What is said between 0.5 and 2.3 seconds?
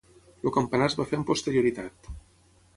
campanar es va fer amb posterioritat.